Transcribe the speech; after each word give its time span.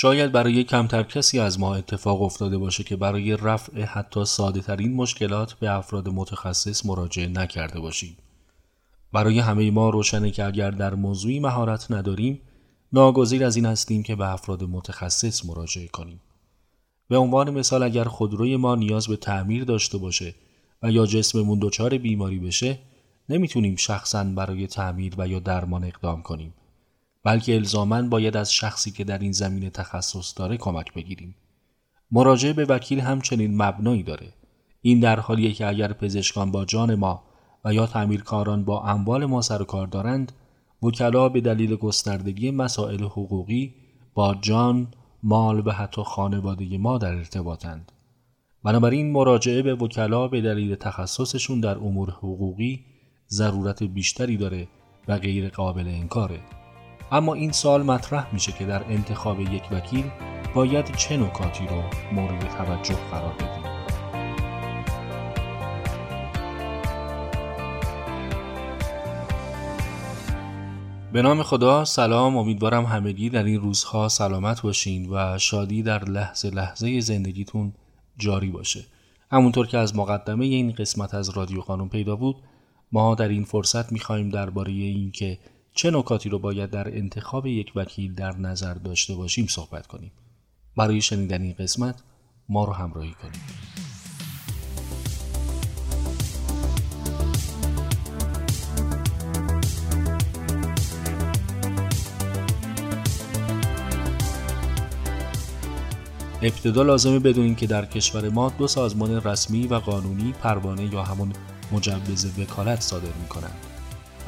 شاید 0.00 0.32
برای 0.32 0.64
کمتر 0.64 1.02
کسی 1.02 1.38
از 1.38 1.60
ما 1.60 1.74
اتفاق 1.74 2.22
افتاده 2.22 2.58
باشه 2.58 2.84
که 2.84 2.96
برای 2.96 3.36
رفع 3.36 3.82
حتی 3.82 4.24
ساده 4.24 4.60
ترین 4.60 4.94
مشکلات 4.94 5.52
به 5.52 5.70
افراد 5.70 6.08
متخصص 6.08 6.86
مراجعه 6.86 7.28
نکرده 7.28 7.80
باشیم. 7.80 8.16
برای 9.12 9.38
همه 9.38 9.70
ما 9.70 9.90
روشنه 9.90 10.30
که 10.30 10.44
اگر 10.44 10.70
در 10.70 10.94
موضوعی 10.94 11.40
مهارت 11.40 11.90
نداریم 11.90 12.40
ناگزیر 12.92 13.44
از 13.44 13.56
این 13.56 13.66
هستیم 13.66 14.02
که 14.02 14.16
به 14.16 14.32
افراد 14.32 14.64
متخصص 14.64 15.46
مراجعه 15.46 15.88
کنیم. 15.88 16.20
به 17.08 17.16
عنوان 17.16 17.50
مثال 17.50 17.82
اگر 17.82 18.04
خودروی 18.04 18.56
ما 18.56 18.74
نیاز 18.74 19.08
به 19.08 19.16
تعمیر 19.16 19.64
داشته 19.64 19.98
باشه 19.98 20.34
و 20.82 20.90
یا 20.90 21.06
جسممون 21.06 21.58
دچار 21.62 21.98
بیماری 21.98 22.38
بشه 22.38 22.78
نمی‌تونیم 23.28 23.76
شخصا 23.76 24.24
برای 24.24 24.66
تعمیر 24.66 25.14
و 25.18 25.28
یا 25.28 25.38
درمان 25.38 25.84
اقدام 25.84 26.22
کنیم 26.22 26.54
بلکه 27.24 27.54
الزاما 27.54 28.02
باید 28.02 28.36
از 28.36 28.52
شخصی 28.52 28.90
که 28.90 29.04
در 29.04 29.18
این 29.18 29.32
زمینه 29.32 29.70
تخصص 29.70 30.38
داره 30.38 30.56
کمک 30.56 30.94
بگیریم. 30.94 31.34
مراجعه 32.10 32.52
به 32.52 32.64
وکیل 32.64 33.00
همچنین 33.00 33.62
مبنایی 33.62 34.02
داره. 34.02 34.32
این 34.82 35.00
در 35.00 35.20
حالیه 35.20 35.52
که 35.52 35.66
اگر 35.66 35.92
پزشکان 35.92 36.50
با 36.50 36.64
جان 36.64 36.94
ما 36.94 37.22
و 37.64 37.74
یا 37.74 37.86
تعمیرکاران 37.86 38.64
با 38.64 38.82
اموال 38.82 39.26
ما 39.26 39.42
سر 39.42 39.64
کار 39.64 39.86
دارند 39.86 40.32
وکلا 40.82 41.28
به 41.28 41.40
دلیل 41.40 41.76
گستردگی 41.76 42.50
مسائل 42.50 43.04
حقوقی 43.04 43.74
با 44.14 44.34
جان 44.34 44.88
مال 45.22 45.66
و 45.66 45.70
حتی 45.70 46.02
خانواده 46.02 46.78
ما 46.78 46.98
در 46.98 47.14
ارتباطند. 47.14 47.92
بنابراین 48.64 49.12
مراجعه 49.12 49.62
به 49.62 49.74
وکلا 49.74 50.28
به 50.28 50.40
دلیل 50.40 50.74
تخصصشون 50.74 51.60
در 51.60 51.78
امور 51.78 52.10
حقوقی 52.10 52.84
ضرورت 53.30 53.82
بیشتری 53.82 54.36
داره 54.36 54.68
و 55.08 55.18
غیر 55.18 55.48
قابل 55.48 55.88
انکاره. 55.88 56.40
اما 57.12 57.34
این 57.34 57.52
سال 57.52 57.82
مطرح 57.82 58.26
میشه 58.32 58.52
که 58.52 58.64
در 58.64 58.84
انتخاب 58.84 59.40
یک 59.40 59.62
وکیل 59.72 60.04
باید 60.54 60.96
چه 60.96 61.16
نکاتی 61.16 61.66
رو 61.66 61.82
مورد 62.12 62.48
توجه 62.48 62.94
قرار 63.10 63.32
بدیم. 63.32 63.68
به 71.12 71.22
نام 71.22 71.42
خدا 71.42 71.84
سلام. 71.84 72.36
امیدوارم 72.36 72.84
همگی 72.84 73.30
در 73.30 73.44
این 73.44 73.60
روزها 73.60 74.08
سلامت 74.08 74.62
باشین 74.62 75.08
و 75.10 75.38
شادی 75.38 75.82
در 75.82 76.04
لحظه 76.04 76.50
لحظه 76.50 77.00
زندگیتون 77.00 77.72
جاری 78.18 78.50
باشه. 78.50 78.84
همونطور 79.30 79.66
که 79.66 79.78
از 79.78 79.96
مقدمه 79.96 80.44
این 80.44 80.72
قسمت 80.72 81.14
از 81.14 81.30
رادیو 81.30 81.60
خانم 81.60 81.88
پیدا 81.88 82.16
بود 82.16 82.36
ما 82.92 83.14
در 83.14 83.28
این 83.28 83.44
فرصت 83.44 83.92
می‌خواهیم 83.92 84.28
درباره 84.28 84.72
اینکه 84.72 85.38
چه 85.78 85.90
نکاتی 85.90 86.28
رو 86.28 86.38
باید 86.38 86.70
در 86.70 86.96
انتخاب 86.96 87.46
یک 87.46 87.72
وکیل 87.76 88.14
در 88.14 88.36
نظر 88.36 88.74
داشته 88.74 89.14
باشیم 89.14 89.46
صحبت 89.46 89.86
کنیم 89.86 90.12
برای 90.76 91.00
شنیدن 91.00 91.42
این 91.42 91.52
قسمت 91.58 92.02
ما 92.48 92.64
رو 92.64 92.72
همراهی 92.72 93.14
کنیم 93.22 93.40
ابتدا 106.42 106.82
لازمه 106.82 107.18
بدونیم 107.18 107.54
که 107.54 107.66
در 107.66 107.84
کشور 107.84 108.28
ما 108.28 108.52
دو 108.58 108.66
سازمان 108.66 109.22
رسمی 109.22 109.66
و 109.66 109.74
قانونی 109.74 110.32
پروانه 110.32 110.94
یا 110.94 111.02
همون 111.02 111.32
مجوز 111.72 112.38
وکالت 112.38 112.80
صادر 112.80 113.12
می 113.22 113.28
کنند. 113.28 113.67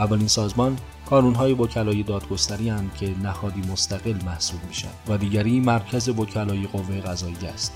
اولین 0.01 0.29
سازمان 0.29 0.77
قانونهای 1.11 1.53
وکلای 1.53 2.03
دادگستری 2.03 2.69
هم 2.69 2.91
که 2.91 3.15
نهادی 3.23 3.61
مستقل 3.61 4.25
محسوب 4.25 4.61
میشن 4.69 4.89
و 5.09 5.19
دیگری 5.19 5.61
مرکز 5.61 6.09
وکلای 6.09 6.67
قوه 6.67 7.01
قضایی 7.01 7.47
است. 7.55 7.73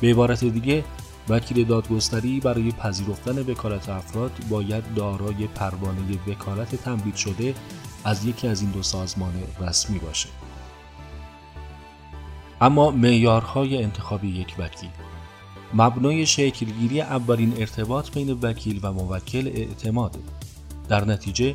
به 0.00 0.10
عبارت 0.10 0.44
دیگه 0.44 0.84
وکیل 1.28 1.64
دادگستری 1.64 2.40
برای 2.40 2.72
پذیرفتن 2.72 3.38
وکالت 3.38 3.88
افراد 3.88 4.32
باید 4.50 4.94
دارای 4.94 5.46
پروانه 5.46 6.18
وکالت 6.26 6.74
تمدید 6.76 7.16
شده 7.16 7.54
از 8.04 8.24
یکی 8.24 8.48
از 8.48 8.62
این 8.62 8.70
دو 8.70 8.82
سازمان 8.82 9.32
رسمی 9.60 9.98
باشه. 9.98 10.28
اما 12.60 12.90
معیارهای 12.90 13.82
انتخاب 13.82 14.24
یک 14.24 14.54
وکیل 14.58 14.90
مبنای 15.74 16.26
شکلگیری 16.26 17.00
اولین 17.00 17.54
ارتباط 17.58 18.10
بین 18.10 18.38
وکیل 18.42 18.80
و 18.82 18.92
موکل 18.92 19.46
اعتماده 19.46 20.18
در 20.88 21.04
نتیجه 21.04 21.54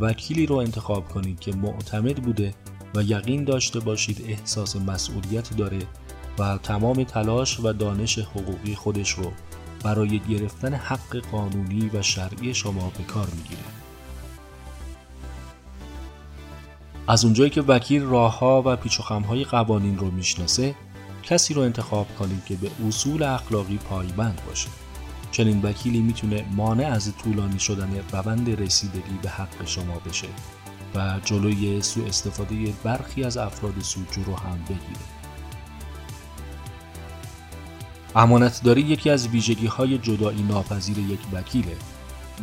وکیلی 0.00 0.46
رو 0.46 0.56
انتخاب 0.56 1.08
کنید 1.08 1.40
که 1.40 1.52
معتمد 1.52 2.16
بوده 2.16 2.54
و 2.94 3.02
یقین 3.02 3.44
داشته 3.44 3.80
باشید 3.80 4.24
احساس 4.28 4.76
مسئولیت 4.76 5.56
داره 5.56 5.78
و 6.38 6.58
تمام 6.58 7.04
تلاش 7.04 7.60
و 7.60 7.72
دانش 7.72 8.18
حقوقی 8.18 8.74
خودش 8.74 9.10
رو 9.10 9.32
برای 9.84 10.18
گرفتن 10.18 10.74
حق 10.74 11.16
قانونی 11.16 11.90
و 11.94 12.02
شرعی 12.02 12.54
شما 12.54 12.92
به 12.98 13.04
کار 13.04 13.28
می‌گیره. 13.36 13.62
از 17.08 17.24
اونجایی 17.24 17.50
که 17.50 17.62
وکیل 17.62 18.02
راهها 18.02 18.62
و 18.66 18.76
پیچ 18.76 19.00
و 19.00 19.44
قوانین 19.50 19.98
رو 19.98 20.10
می‌شناسه 20.10 20.74
کسی 21.22 21.54
رو 21.54 21.62
انتخاب 21.62 22.06
کنید 22.18 22.44
که 22.44 22.56
به 22.56 22.70
اصول 22.88 23.22
اخلاقی 23.22 23.76
پایبند 23.76 24.42
باشه 24.46 24.68
چنین 25.30 25.62
وکیلی 25.62 26.00
می‌تونه 26.00 26.44
مانع 26.56 26.86
از 26.86 27.16
طولانی 27.16 27.58
شدن 27.58 27.90
روند 28.12 28.60
رسیدگی 28.62 29.18
به 29.22 29.28
حق 29.28 29.66
شما 29.66 29.98
بشه 29.98 30.28
و 30.94 31.20
جلوی 31.24 31.82
سوء 31.82 32.06
استفاده 32.06 32.56
برخی 32.84 33.24
از 33.24 33.36
افراد 33.36 33.80
سودجو 33.80 34.24
رو 34.24 34.36
هم 34.36 34.58
بگیره. 34.64 35.00
امانتداری 38.16 38.80
یکی 38.80 39.10
از 39.10 39.28
ویژگی 39.28 39.66
های 39.66 39.98
جدایی 39.98 40.42
ناپذیر 40.42 40.98
یک 40.98 41.20
وکیله. 41.32 41.76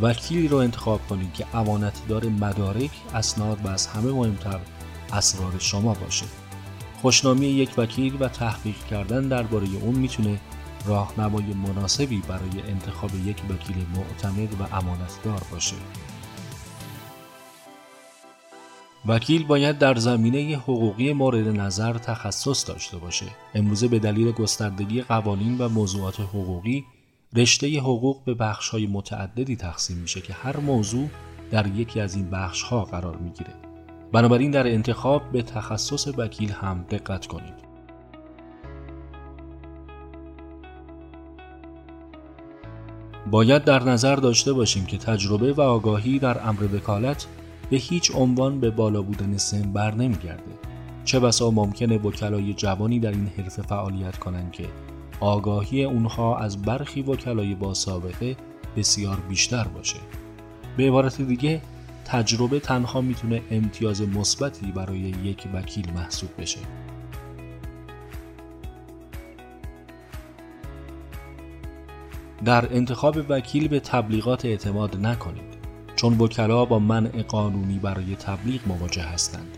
وکیلی 0.01 0.47
رو 0.47 0.57
انتخاب 0.57 1.07
کنید 1.07 1.33
که 1.33 1.45
امانتدار 1.53 2.25
مدارک، 2.25 2.91
اسناد 3.13 3.65
و 3.65 3.67
از 3.67 3.87
همه 3.87 4.11
مهمتر 4.11 4.59
اسرار 5.13 5.53
شما 5.59 5.93
باشه. 5.93 6.25
خوشنامی 7.01 7.47
یک 7.47 7.69
وکیل 7.77 8.17
و 8.19 8.27
تحقیق 8.27 8.85
کردن 8.89 9.27
درباره 9.27 9.67
اون 9.81 9.95
می‌تونه 9.95 10.39
راهنمای 10.87 11.53
مناسبی 11.53 12.21
برای 12.27 12.61
انتخاب 12.67 13.11
یک 13.25 13.41
وکیل 13.49 13.85
معتمد 13.95 14.61
و 14.61 14.75
امانتدار 14.75 15.41
باشه. 15.51 15.75
وکیل 19.05 19.45
باید 19.45 19.77
در 19.77 19.95
زمینه 19.95 20.55
حقوقی 20.57 21.13
مورد 21.13 21.47
نظر 21.47 21.93
تخصص 21.93 22.67
داشته 22.67 22.97
باشه. 22.97 23.25
امروزه 23.55 23.87
به 23.87 23.99
دلیل 23.99 24.31
گستردگی 24.31 25.01
قوانین 25.01 25.57
و 25.57 25.69
موضوعات 25.69 26.19
حقوقی 26.19 26.85
رشته 27.35 27.79
حقوق 27.79 28.23
به 28.25 28.33
بخش‌های 28.33 28.87
متعددی 28.87 29.55
تقسیم 29.55 29.97
میشه 29.97 30.21
که 30.21 30.33
هر 30.33 30.57
موضوع 30.57 31.09
در 31.51 31.67
یکی 31.67 31.99
از 31.99 32.15
این 32.15 32.29
بخش‌ها 32.29 32.83
قرار 32.83 33.17
می‌گیره. 33.17 33.53
بنابراین 34.11 34.51
در 34.51 34.67
انتخاب 34.67 35.31
به 35.31 35.41
تخصص 35.41 36.07
وکیل 36.17 36.51
هم 36.51 36.85
دقت 36.89 37.27
کنید. 37.27 37.66
باید 43.31 43.63
در 43.63 43.83
نظر 43.83 44.15
داشته 44.15 44.53
باشیم 44.53 44.85
که 44.85 44.97
تجربه 44.97 45.53
و 45.53 45.61
آگاهی 45.61 46.19
در 46.19 46.47
امر 46.47 46.63
وکالت 46.75 47.25
به 47.69 47.77
هیچ 47.77 48.11
عنوان 48.15 48.59
به 48.59 48.69
بالا 48.69 49.01
بودن 49.01 49.37
سن 49.37 49.73
بر 49.73 49.95
نمیگرده. 49.95 50.51
چه 51.05 51.19
بسا 51.19 51.51
ممکنه 51.51 51.97
وکلای 51.97 52.53
جوانی 52.53 52.99
در 52.99 53.11
این 53.11 53.31
حرفه 53.37 53.61
فعالیت 53.61 54.17
کنند 54.17 54.51
که 54.51 54.65
آگاهی 55.19 55.83
اونها 55.83 56.37
از 56.37 56.61
برخی 56.61 57.01
وکلای 57.01 57.55
با 57.55 57.73
سابقه 57.73 58.37
بسیار 58.77 59.17
بیشتر 59.29 59.63
باشه. 59.63 59.99
به 60.77 60.87
عبارت 60.87 61.21
دیگه 61.21 61.61
تجربه 62.05 62.59
تنها 62.59 63.01
می‌تونه 63.01 63.41
امتیاز 63.51 64.01
مثبتی 64.01 64.71
برای 64.71 64.99
یک 64.99 65.47
وکیل 65.53 65.93
محسوب 65.93 66.29
بشه. 66.37 66.59
در 72.45 72.75
انتخاب 72.75 73.17
وکیل 73.29 73.67
به 73.67 73.79
تبلیغات 73.79 74.45
اعتماد 74.45 75.05
نکنید 75.05 75.57
چون 75.95 76.17
وکلا 76.17 76.65
با 76.65 76.79
منع 76.79 77.21
قانونی 77.21 77.79
برای 77.79 78.15
تبلیغ 78.15 78.61
مواجه 78.67 79.01
هستند. 79.01 79.57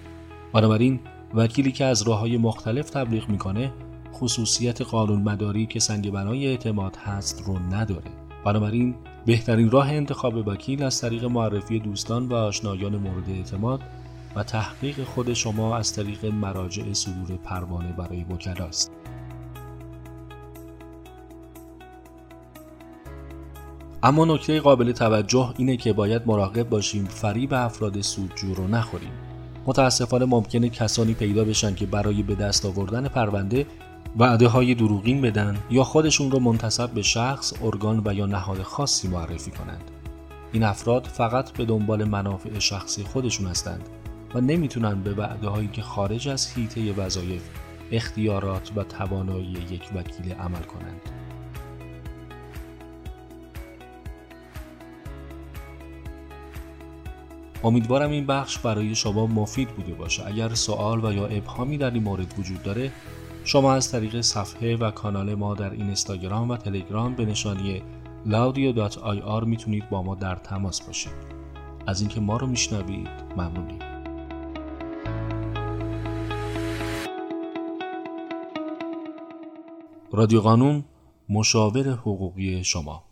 بنابراین 0.54 1.00
وکیلی 1.34 1.72
که 1.72 1.86
از 1.86 2.02
راه 2.02 2.20
های 2.20 2.38
مختلف 2.38 2.90
تبلیغ 2.90 3.30
می‌کنه 3.30 3.72
خصوصیت 4.14 4.82
قانون 4.82 5.22
مداری 5.22 5.66
که 5.66 5.80
سنگ 5.80 6.12
بنای 6.12 6.48
اعتماد 6.48 6.96
هست 6.96 7.44
رو 7.46 7.60
نداره. 7.60 8.12
بنابراین 8.46 8.96
بهترین 9.26 9.70
راه 9.72 9.90
انتخاب 9.90 10.48
وکیل 10.48 10.84
از 10.84 11.02
طریق 11.02 11.26
معرفی 11.26 11.80
دوستان 11.80 12.28
و 12.28 12.34
آشنایان 12.34 12.96
مورد 12.96 13.30
اعتماد 13.30 13.82
و 14.36 14.44
تحقیق 14.44 15.04
خود 15.04 15.34
شما 15.34 15.78
از 15.78 15.94
طریق 15.94 16.26
مراجع 16.26 16.94
صدور 16.94 17.38
پروانه 17.38 17.92
برای 17.92 18.24
وکلاست. 18.24 18.92
اما 24.04 24.26
نکته 24.26 24.60
قابل 24.60 24.92
توجه 24.92 25.54
اینه 25.58 25.78
که 25.78 25.94
باید 25.94 26.22
مراقب 26.26 26.70
باشیم 26.70 27.06
فریب 27.06 27.54
افراد 27.54 28.02
سودجو 28.02 28.54
رو 28.54 28.68
نخوریم 28.68 29.12
متاسفانه 29.66 30.26
ممکنه 30.26 30.70
کسانی 30.70 31.14
پیدا 31.14 31.44
بشن 31.44 31.76
که 31.76 31.86
برای 31.86 32.24
به 32.24 32.36
دست 32.36 32.66
آوردن 32.66 33.08
پرونده 33.08 33.66
وعده 34.18 34.48
های 34.48 34.76
دروغین 34.76 35.22
بدن 35.22 35.58
یا 35.70 35.84
خودشون 35.84 36.32
رو 36.32 36.40
منتصب 36.40 36.90
به 36.90 37.02
شخص، 37.02 37.54
ارگان 37.64 38.02
و 38.06 38.14
یا 38.14 38.26
نهاد 38.26 38.62
خاصی 38.62 39.08
معرفی 39.08 39.52
کنند. 39.52 39.92
این 40.52 40.64
افراد 40.64 41.06
فقط 41.06 41.52
به 41.52 41.66
دنبال 41.66 42.04
منافع 42.04 42.60
شخصی 42.60 43.04
خودشون 43.04 43.48
هستند 43.48 43.90
و 44.36 44.42
نمی‌تونن 44.42 45.04
به 45.04 45.14
وعده 45.14 45.48
هایی 45.48 45.68
که 45.68 45.82
خارج 45.82 46.28
از 46.28 46.54
حیطه 46.54 46.94
وظایف، 46.94 47.42
اختیارات 47.92 48.72
و 48.76 48.84
توانایی 48.84 49.58
یک 49.72 49.82
وکیل 49.96 50.34
عمل 50.34 50.62
کنند. 50.62 51.02
امیدوارم 57.64 58.12
این 58.12 58.26
بخش 58.26 58.58
برای 58.58 58.96
شما 58.96 59.28
مفید 59.28 59.70
بوده 59.70 59.94
باشه. 59.94 60.28
اگر 60.28 60.54
سوال 60.54 61.06
و 61.06 61.14
یا 61.14 61.26
ابهامی 61.28 61.78
در 61.78 61.92
این 61.92 62.04
مورد 62.04 62.34
وجود 62.40 62.64
داره 62.64 62.92
شما 63.44 63.74
از 63.74 63.92
طریق 63.92 64.22
صفحه 64.22 64.76
و 64.76 64.92
کانال 64.92 65.36
ما 65.36 65.54
در 65.56 65.72
اینستاگرام 65.72 66.50
و 66.50 66.58
تلگرام 66.58 67.16
به 67.16 67.26
نشانی 67.26 67.82
laudio.ir 68.26 69.44
می‌تونید 69.46 69.90
با 69.90 70.04
ما 70.04 70.16
در 70.16 70.36
تماس 70.36 70.82
باشید. 70.82 71.40
از 71.88 72.02
اینکه 72.02 72.20
ما 72.20 72.38
رو 72.38 72.48
میشنوید 72.48 73.10
ممنونیم. 73.38 73.80
رادیو 80.12 80.42
قانون 80.42 80.84
مشاور 81.30 81.90
حقوقی 81.90 82.64
شما. 82.64 83.09